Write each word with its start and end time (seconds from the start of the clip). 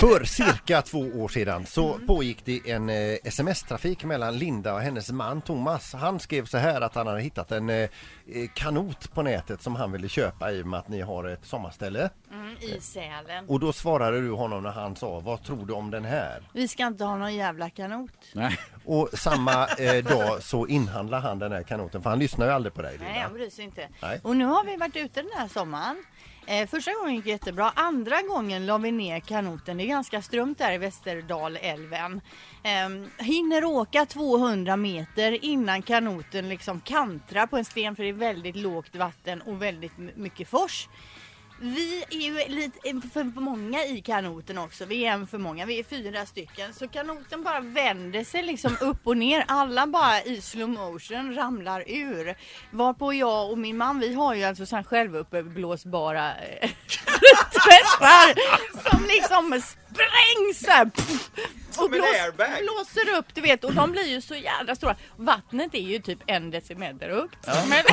För 0.00 0.24
cirka 0.24 0.82
två 0.82 0.98
år 0.98 1.28
sedan 1.28 1.66
så 1.66 1.98
pågick 2.06 2.44
det 2.44 2.70
en 2.70 2.88
eh, 2.88 3.16
sms-trafik 3.24 4.04
mellan 4.04 4.38
Linda 4.38 4.74
och 4.74 4.80
hennes 4.80 5.12
man 5.12 5.40
Thomas. 5.40 5.92
Han 5.92 6.20
skrev 6.20 6.44
så 6.44 6.58
här 6.58 6.80
att 6.80 6.94
han 6.94 7.06
hade 7.06 7.20
hittat 7.20 7.52
en 7.52 7.70
eh, 7.70 7.76
eh 7.76 7.88
kanot 8.54 9.14
på 9.14 9.22
nätet 9.22 9.62
som 9.62 9.76
han 9.76 9.92
ville 9.92 10.08
köpa 10.08 10.52
i 10.52 10.62
och 10.62 10.66
med 10.66 10.80
att 10.80 10.88
ni 10.88 11.00
har 11.00 11.24
ett 11.24 11.44
sommarställe. 11.44 12.10
Mm. 12.32 12.39
Mm, 12.62 12.76
I 12.76 12.80
Sälen. 12.80 13.48
Och 13.48 13.60
då 13.60 13.72
svarade 13.72 14.20
du 14.20 14.30
honom 14.30 14.62
när 14.62 14.70
han 14.70 14.96
sa, 14.96 15.20
vad 15.20 15.42
tror 15.44 15.66
du 15.66 15.72
om 15.72 15.90
den 15.90 16.04
här? 16.04 16.42
Vi 16.52 16.68
ska 16.68 16.86
inte 16.86 17.04
ha 17.04 17.16
någon 17.16 17.34
jävla 17.34 17.70
kanot. 17.70 18.12
Nej. 18.34 18.58
Och 18.84 19.08
samma 19.12 19.66
eh, 19.66 20.04
dag 20.04 20.42
så 20.42 20.66
inhandlade 20.66 21.22
han 21.22 21.38
den 21.38 21.52
här 21.52 21.62
kanoten, 21.62 22.02
för 22.02 22.10
han 22.10 22.18
lyssnar 22.18 22.46
ju 22.46 22.52
aldrig 22.52 22.74
på 22.74 22.82
dig 22.82 22.96
Nej, 22.98 23.06
Linda. 23.06 23.22
han 23.22 23.32
bryr 23.32 23.50
sig 23.50 23.64
inte. 23.64 23.88
Nej. 24.02 24.20
Och 24.24 24.36
nu 24.36 24.44
har 24.44 24.64
vi 24.64 24.76
varit 24.76 24.96
ute 24.96 25.22
den 25.22 25.30
här 25.36 25.48
sommaren. 25.48 26.04
Eh, 26.46 26.68
första 26.68 26.92
gången 26.94 27.14
gick 27.14 27.24
det 27.24 27.30
jättebra. 27.30 27.72
Andra 27.76 28.22
gången 28.22 28.66
la 28.66 28.78
vi 28.78 28.92
ner 28.92 29.20
kanoten. 29.20 29.76
Det 29.76 29.84
är 29.84 29.86
ganska 29.88 30.22
strömt 30.22 30.58
där 30.58 30.72
i 30.72 30.78
Västerdalälven. 30.78 32.20
Eh, 32.62 33.24
hinner 33.24 33.64
åka 33.64 34.06
200 34.06 34.76
meter 34.76 35.44
innan 35.44 35.82
kanoten 35.82 36.48
liksom 36.48 36.80
kantrar 36.80 37.46
på 37.46 37.56
en 37.56 37.64
sten 37.64 37.96
för 37.96 38.02
det 38.02 38.08
är 38.08 38.12
väldigt 38.12 38.56
lågt 38.56 38.96
vatten 38.96 39.40
och 39.42 39.62
väldigt 39.62 39.92
mycket 40.16 40.48
fors. 40.48 40.88
Vi 41.62 42.04
är 42.10 42.16
ju 42.16 42.48
lite 42.48 42.88
eh, 42.88 42.94
för 43.12 43.40
många 43.40 43.84
i 43.84 44.00
kanoten 44.00 44.58
också. 44.58 44.84
Vi 44.84 45.04
är 45.04 45.12
en 45.12 45.26
för 45.26 45.38
många. 45.38 45.66
Vi 45.66 45.78
är 45.78 45.84
fyra 45.84 46.26
stycken. 46.26 46.74
Så 46.74 46.88
kanoten 46.88 47.42
bara 47.42 47.60
vänder 47.60 48.24
sig 48.24 48.42
liksom 48.42 48.76
upp 48.80 49.06
och 49.06 49.16
ner. 49.16 49.44
Alla 49.48 49.86
bara 49.86 50.22
i 50.22 50.40
slow 50.40 50.68
motion 50.68 51.34
ramlar 51.34 51.84
ur. 51.86 52.36
Varpå 52.70 53.12
jag 53.14 53.50
och 53.50 53.58
min 53.58 53.76
man, 53.76 54.00
vi 54.00 54.14
har 54.14 54.34
ju 54.34 54.44
alltså 54.44 54.66
sen 54.66 54.84
självuppblåsbara 54.84 56.34
eh, 56.34 56.70
flytvästar 56.86 58.34
som 58.90 59.04
liksom 59.04 59.62
sprängs 59.62 60.92
och 61.82 61.90
blås, 61.90 62.06
blåser 62.36 63.18
upp 63.18 63.34
du 63.34 63.40
vet 63.40 63.64
och 63.64 63.74
de 63.74 63.92
blir 63.92 64.06
ju 64.06 64.20
så 64.20 64.34
jävla 64.34 64.74
stora. 64.74 64.96
Vattnet 65.16 65.74
är 65.74 65.78
ju 65.78 65.98
typ 65.98 66.18
en 66.26 66.50
decimeter 66.50 67.10
högt. 67.10 67.46
Men, 67.68 67.84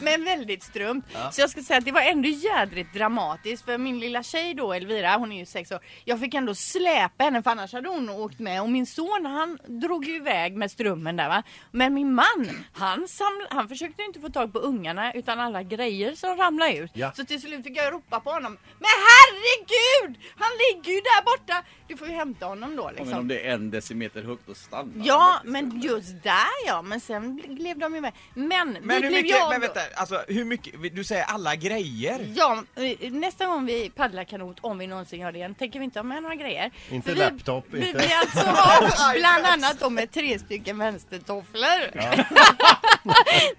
men 0.00 0.24
väldigt 0.24 0.62
strömt. 0.62 1.04
Så 1.32 1.40
jag 1.40 1.50
ska 1.50 1.62
säga 1.62 1.78
att 1.78 1.84
det 1.84 1.92
var 1.92 2.00
ändå 2.00 2.28
jädrigt 2.28 2.94
dramatiskt 2.94 3.64
för 3.64 3.78
min 3.78 3.98
lilla 3.98 4.22
tjej 4.22 4.54
då 4.54 4.72
Elvira, 4.72 5.16
hon 5.16 5.32
är 5.32 5.38
ju 5.38 5.46
sex 5.46 5.72
år. 5.72 5.80
Jag 6.04 6.20
fick 6.20 6.34
ändå 6.34 6.54
släpa 6.54 7.24
henne 7.24 7.42
för 7.42 7.50
annars 7.50 7.72
hade 7.72 7.88
hon 7.88 8.10
åkt 8.10 8.38
med 8.38 8.62
och 8.62 8.70
min 8.70 8.86
son 8.86 9.26
han 9.26 9.58
drog 9.66 10.04
ju 10.04 10.16
iväg 10.16 10.56
med 10.56 10.70
strömmen 10.70 11.16
där 11.16 11.28
va. 11.28 11.42
Men 11.70 11.94
min 11.94 12.14
man 12.14 12.66
han, 12.72 13.06
saml- 13.06 13.46
han 13.50 13.68
försökte 13.68 14.02
inte 14.02 14.20
få 14.20 14.28
tag 14.28 14.52
på 14.52 14.58
ungarna 14.58 15.12
utan 15.12 15.40
alla 15.40 15.62
grejer 15.62 16.14
som 16.14 16.36
ramlade 16.36 16.76
ut. 16.76 16.90
Ja. 16.94 17.12
Så 17.16 17.24
till 17.24 17.40
slut 17.40 17.64
fick 17.64 17.76
jag 17.76 17.92
ropa 17.92 18.20
på 18.20 18.30
honom. 18.30 18.58
Men 18.78 18.90
herregud! 19.08 20.22
Han 20.36 20.50
ligger 20.50 20.92
ju 20.92 21.00
där 21.00 21.24
borta! 21.24 21.62
Du 21.88 21.96
får 21.96 22.05
ju 22.08 22.14
hämta 22.14 22.46
honom 22.46 22.76
då 22.76 22.82
Ja, 22.82 22.90
liksom. 22.90 23.08
men 23.08 23.18
om 23.18 23.28
det 23.28 23.46
är 23.46 23.54
en 23.54 23.70
decimeter 23.70 24.22
högt 24.22 24.48
och 24.48 24.56
stannar 24.56 24.92
Ja, 25.06 25.40
men 25.44 25.80
just 25.80 26.22
där 26.22 26.66
ja. 26.66 26.82
Men 26.82 27.00
sen 27.00 27.40
bl- 27.40 27.54
gled 27.56 27.78
de 27.78 27.94
ju 27.94 28.00
med. 28.00 28.12
Men, 28.34 28.48
Men 28.72 28.88
det 28.88 28.94
hur 28.94 29.00
blev 29.00 29.10
mycket, 29.12 29.30
jag 29.38 29.50
men 29.50 29.60
vänta, 29.60 29.80
alltså 29.94 30.24
hur 30.28 30.44
mycket, 30.44 30.94
du 30.96 31.04
säger 31.04 31.24
alla 31.24 31.56
grejer? 31.56 32.32
Ja, 32.36 32.62
nästa 33.10 33.46
gång 33.46 33.66
vi 33.66 33.90
paddlar 33.90 34.24
kanot, 34.24 34.56
om 34.60 34.78
vi 34.78 34.86
någonsin 34.86 35.20
gör 35.20 35.32
det 35.32 35.38
igen, 35.38 35.54
tänker 35.54 35.78
vi 35.78 35.84
inte 35.84 35.98
ha 35.98 36.04
med 36.04 36.22
några 36.22 36.34
grejer. 36.34 36.70
Inte 36.90 37.08
För 37.08 37.14
vi, 37.14 37.20
laptop, 37.20 37.66
Vi 37.70 37.78
inte- 37.86 37.98
blir 37.98 38.10
alltså 38.20 38.40
av 38.48 39.12
bland 39.18 39.46
annat 39.46 39.80
då 39.80 39.90
med 39.90 40.10
tre 40.12 40.38
stycken 40.38 40.78
vänstertofflor. 40.78 41.90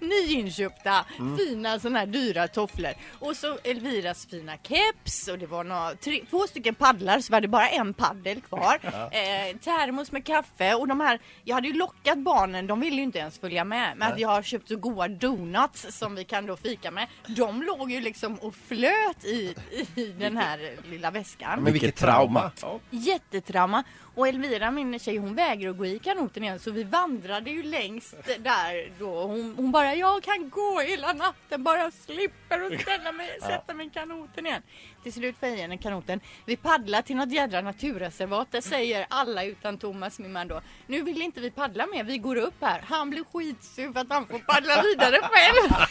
Nyinköpta, 0.00 1.04
Mm. 1.18 1.36
fina 1.38 1.78
sådana 1.80 1.98
här 1.98 2.06
dyra 2.06 2.48
tofflor. 2.48 2.92
Och 3.18 3.36
så 3.36 3.58
Elviras 3.64 4.26
fina 4.26 4.52
keps 4.62 5.28
och 5.28 5.38
det 5.38 5.46
var 5.46 5.64
några, 5.64 5.94
tre, 5.94 6.24
två 6.30 6.46
stycken 6.46 6.74
paddlar 6.74 7.20
så 7.20 7.26
vi 7.30 7.34
hade 7.34 7.48
bara 7.48 7.68
en 7.68 7.94
paddel 7.94 8.27
kvar. 8.34 8.78
Eh, 9.18 9.56
termos 9.56 10.12
med 10.12 10.24
kaffe 10.24 10.74
och 10.74 10.88
de 10.88 11.00
här, 11.00 11.18
jag 11.44 11.54
hade 11.54 11.68
ju 11.68 11.74
lockat 11.74 12.18
barnen, 12.18 12.66
de 12.66 12.80
ville 12.80 12.96
ju 12.96 13.02
inte 13.02 13.18
ens 13.18 13.38
följa 13.38 13.64
med. 13.64 13.96
Men 13.96 14.12
att 14.12 14.18
jag 14.18 14.28
har 14.28 14.42
köpt 14.42 14.68
så 14.68 14.76
goda 14.76 15.08
donuts 15.08 15.98
som 15.98 16.14
vi 16.14 16.24
kan 16.24 16.46
då 16.46 16.56
fika 16.56 16.90
med. 16.90 17.06
De 17.26 17.62
låg 17.62 17.90
ju 17.90 18.00
liksom 18.00 18.34
och 18.34 18.54
flöt 18.54 19.24
i, 19.24 19.54
i 19.94 20.06
den 20.06 20.36
här 20.36 20.70
lilla 20.90 21.10
väskan. 21.10 21.62
Men 21.62 21.72
vilket 21.72 21.96
trauma! 21.96 22.50
Jättetrauma. 22.90 23.84
Och 24.14 24.28
Elvira, 24.28 24.70
min 24.70 24.98
tjej, 24.98 25.16
hon 25.16 25.34
vägrar 25.34 25.70
att 25.70 25.78
gå 25.78 25.86
i 25.86 25.98
kanoten 25.98 26.42
igen 26.44 26.58
så 26.58 26.70
vi 26.70 26.84
vandrade 26.84 27.50
ju 27.50 27.62
längst 27.62 28.16
där 28.38 28.92
då. 28.98 29.22
Hon, 29.26 29.54
hon 29.56 29.72
bara, 29.72 29.94
jag 29.94 30.22
kan 30.22 30.50
gå 30.50 30.80
hela 30.80 31.12
natten 31.12 31.62
bara 31.62 31.78
jag 31.78 31.92
slipper 31.92 32.66
och 32.66 32.80
ställa 32.80 33.12
mig, 33.12 33.38
sätta 33.42 33.74
mig 33.74 33.86
i 33.86 33.90
kanoten 33.90 34.46
igen. 34.46 34.62
Till 35.02 35.12
slut 35.12 35.36
får 35.38 35.48
jag 35.48 35.58
i 35.58 35.60
henne 35.60 35.76
kanoten. 35.78 36.20
Vi 36.44 36.56
paddlar 36.56 37.02
till 37.02 37.16
något 37.16 37.32
jädra 37.32 37.60
naturreservat. 37.60 38.17
Där 38.18 38.60
säger 38.60 39.06
alla 39.10 39.44
utan 39.44 39.78
Thomas, 39.78 40.18
min 40.18 40.32
man 40.32 40.48
då. 40.48 40.60
Nu 40.86 41.02
vill 41.02 41.22
inte 41.22 41.40
vi 41.40 41.50
paddla 41.50 41.86
mer, 41.86 42.04
vi 42.04 42.18
går 42.18 42.36
upp 42.36 42.54
här. 42.60 42.80
Han 42.88 43.10
blir 43.10 43.24
skitsur 43.32 43.92
för 43.92 44.00
att 44.00 44.10
han 44.10 44.26
får 44.26 44.38
paddla 44.38 44.82
vidare 44.82 45.18
själv. 45.22 45.86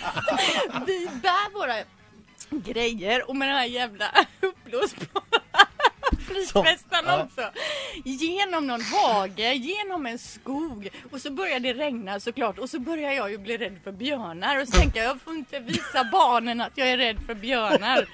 vi 0.87 1.09
bär 1.21 1.53
våra 1.53 1.83
grejer 2.49 3.29
och 3.29 3.35
med 3.35 3.47
den 3.47 3.55
här 3.55 3.65
jävla 3.65 4.05
uppblåsbara 4.41 5.41
flytvästarna 6.45 7.11
ja. 7.11 7.23
också. 7.23 7.59
Genom 8.03 8.67
någon 8.67 8.81
hage, 8.81 9.53
genom 9.53 10.05
en 10.05 10.19
skog 10.19 10.89
och 11.11 11.21
så 11.21 11.31
börjar 11.31 11.59
det 11.59 11.73
regna 11.73 12.19
såklart 12.19 12.59
och 12.59 12.69
så 12.69 12.79
börjar 12.79 13.11
jag 13.11 13.31
ju 13.31 13.37
bli 13.37 13.57
rädd 13.57 13.79
för 13.83 13.91
björnar 13.91 14.61
och 14.61 14.67
så 14.67 14.77
tänker 14.77 15.03
jag 15.03 15.07
jag 15.09 15.21
får 15.21 15.35
inte 15.35 15.59
visa 15.59 16.03
barnen 16.11 16.61
att 16.61 16.71
jag 16.75 16.89
är 16.89 16.97
rädd 16.97 17.17
för 17.25 17.35
björnar. 17.35 18.07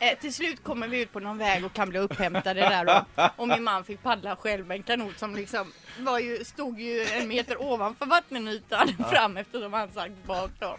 Eh, 0.00 0.18
till 0.20 0.34
slut 0.34 0.64
kommer 0.64 0.88
vi 0.88 1.02
ut 1.02 1.12
på 1.12 1.20
någon 1.20 1.38
väg 1.38 1.64
och 1.64 1.72
kan 1.72 1.88
bli 1.88 1.98
upphämtade 1.98 2.60
där 2.60 2.84
då. 2.84 3.30
Och 3.36 3.48
min 3.48 3.62
man 3.62 3.84
fick 3.84 4.02
paddla 4.02 4.36
själv 4.36 4.66
med 4.66 4.76
en 4.76 4.82
kanot 4.82 5.18
som 5.18 5.36
liksom 5.36 5.72
var 5.98 6.18
ju, 6.18 6.44
stod 6.44 6.80
ju 6.80 7.04
en 7.04 7.28
meter 7.28 7.62
ovanför 7.62 8.06
vattenytan 8.06 8.88
fram 9.10 9.36
eftersom 9.36 9.72
han 9.72 9.90
sagt 9.90 10.26
bak 10.26 10.50
då. 10.58 10.78